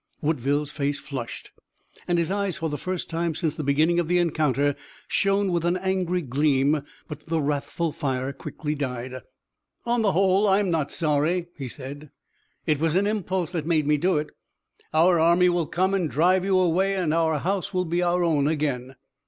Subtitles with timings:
[0.19, 1.51] Woodville's face flushed,
[2.07, 4.73] and his eyes for the first time since the beginning of the encounter
[5.07, 6.81] shone with an angry gleam.
[7.07, 9.21] But the wrathful fire quickly died.
[9.85, 12.09] "On the whole, I'm not sorry," he said.
[12.65, 14.31] "It was an impulse that made me do it.
[14.91, 18.47] Our army will come and drive you away, and our house will be our own
[18.47, 18.95] again."